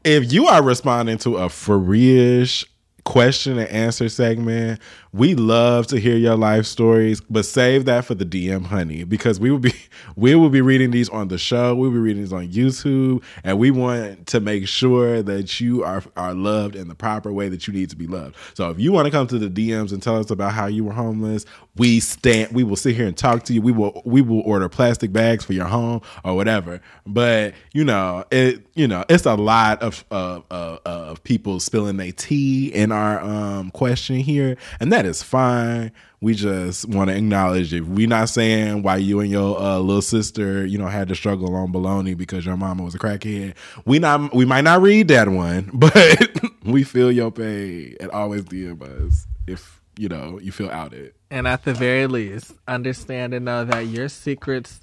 [0.03, 2.65] if you are responding to a free-ish
[3.03, 4.79] question and answer segment,
[5.13, 9.41] we love to hear your life stories, but save that for the DM, honey, because
[9.41, 9.73] we will be
[10.15, 11.75] we will be reading these on the show.
[11.75, 16.01] We'll be reading these on YouTube, and we want to make sure that you are
[16.15, 18.35] are loved in the proper way that you need to be loved.
[18.53, 20.85] So if you want to come to the DMs and tell us about how you
[20.85, 21.45] were homeless,
[21.75, 23.61] we stand we will sit here and talk to you.
[23.61, 26.79] We will we will order plastic bags for your home or whatever.
[27.05, 31.97] But you know, it you know, it's a lot of of of, of people spilling
[31.97, 35.91] their tea in our um question here, and that is fine.
[36.21, 37.81] We just want to acknowledge it.
[37.81, 41.55] We're not saying why you and your uh, little sister, you know, had to struggle
[41.55, 43.55] on baloney because your mama was a crackhead.
[43.85, 46.29] We not we might not read that one, but
[46.63, 51.13] we feel your pain and always DM us if you know you feel outed.
[51.31, 54.79] and at the very least, understand and know that your secrets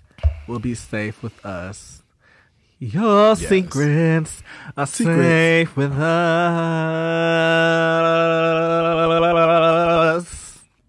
[0.49, 2.03] will be safe with us.
[2.81, 3.49] Your Yes.
[3.49, 4.43] secrets
[4.77, 5.21] are Secrets.
[5.23, 6.09] safe with us.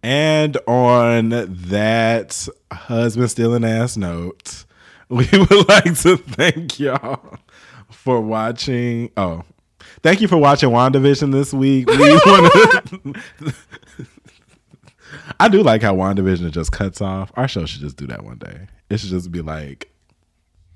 [0.01, 4.65] And on that husband stealing ass note,
[5.09, 7.37] we would like to thank y'all
[7.89, 9.11] for watching.
[9.17, 9.43] Oh,
[10.01, 11.89] thank you for watching WandaVision this week.
[11.89, 13.13] We want to.
[15.39, 17.31] I do like how WandaVision just cuts off.
[17.35, 18.67] Our show should just do that one day.
[18.89, 19.91] It should just be like,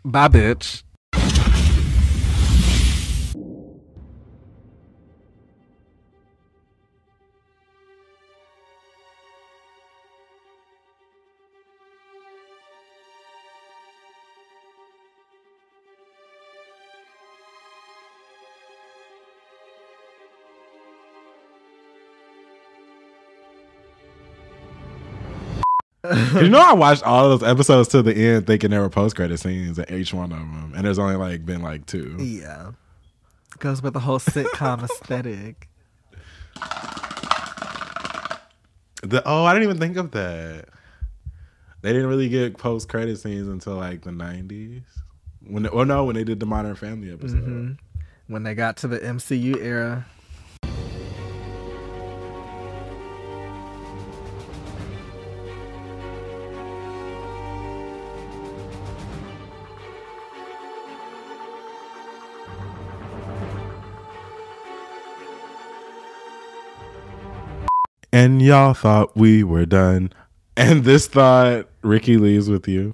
[0.05, 0.83] Bye, bitch.
[26.35, 29.15] you know, I watched all of those episodes to the end, thinking there were post
[29.15, 32.17] credit scenes in each one of them, and there's only like been like two.
[32.19, 32.71] Yeah.
[33.59, 35.69] Goes with the whole sitcom aesthetic.
[39.03, 40.65] The oh, I didn't even think of that.
[41.81, 44.83] They didn't really get post credit scenes until like the '90s.
[45.45, 47.45] When they, oh no, when they did the Modern Family episode.
[47.45, 47.77] Mhm.
[48.27, 50.05] When they got to the MCU era.
[68.23, 70.13] And y'all thought we were done,
[70.55, 72.93] and this thought Ricky leaves with you.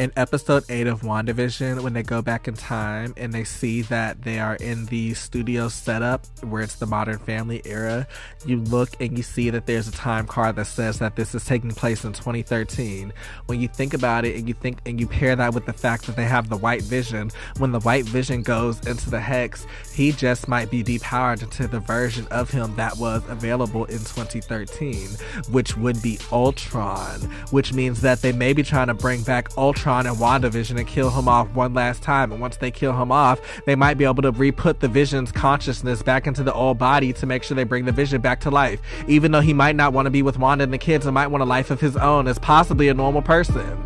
[0.00, 4.22] In episode 8 of WandaVision, when they go back in time and they see that
[4.22, 8.08] they are in the studio setup where it's the modern family era,
[8.46, 11.44] you look and you see that there's a time card that says that this is
[11.44, 13.12] taking place in 2013.
[13.44, 16.06] When you think about it and you think and you pair that with the fact
[16.06, 20.12] that they have the white vision, when the white vision goes into the hex, he
[20.12, 25.08] just might be depowered into the version of him that was available in 2013,
[25.50, 27.20] which would be Ultron,
[27.50, 31.10] which means that they may be trying to bring back Ultron and WandaVision and kill
[31.10, 32.32] him off one last time.
[32.32, 36.02] And once they kill him off, they might be able to re-put the Vision's consciousness
[36.02, 38.80] back into the old body to make sure they bring the Vision back to life.
[39.08, 41.28] Even though he might not want to be with Wanda and the kids and might
[41.28, 43.82] want a life of his own as possibly a normal person.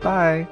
[0.00, 0.46] Bye.